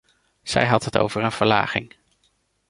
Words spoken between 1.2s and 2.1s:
een verlaging.